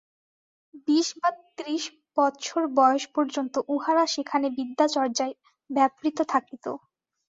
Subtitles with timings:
[0.87, 1.83] বিশ বা ত্রিশ
[2.17, 5.33] বৎসর বয়স পর্যন্ত উহারা সেখানে বিদ্যাচর্চায়
[5.69, 6.65] ব্যাপৃত থাকিত।